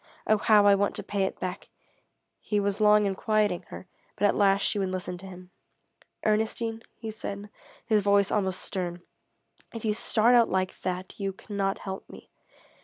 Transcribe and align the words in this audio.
Oh 0.25 0.37
how 0.39 0.65
I 0.65 0.73
want 0.73 0.95
to 0.95 1.03
pay 1.03 1.25
it 1.25 1.39
back!" 1.39 1.69
He 2.39 2.59
was 2.59 2.81
long 2.81 3.05
in 3.05 3.13
quieting 3.13 3.65
her, 3.67 3.85
but 4.15 4.25
at 4.25 4.33
last 4.35 4.63
she 4.63 4.79
would 4.79 4.89
listen 4.89 5.15
to 5.19 5.27
him. 5.27 5.51
"Ernestine," 6.25 6.81
he 6.97 7.11
said, 7.11 7.51
his 7.85 8.01
voice 8.01 8.31
almost 8.31 8.61
stern, 8.63 9.03
"if 9.75 9.85
you 9.85 9.93
start 9.93 10.33
out 10.33 10.49
like 10.49 10.81
that 10.81 11.19
you 11.19 11.31
cannot 11.33 11.77
help 11.77 12.09
me. 12.09 12.31